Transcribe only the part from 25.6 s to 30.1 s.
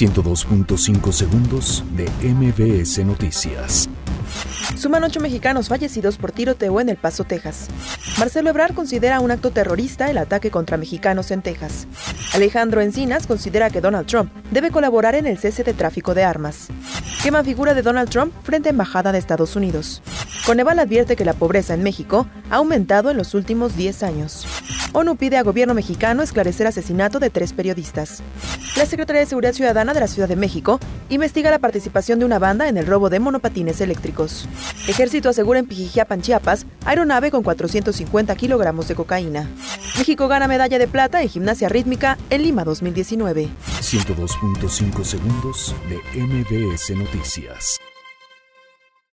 mexicano esclarecer asesinato de tres periodistas. La Secretaría de Seguridad Ciudadana de la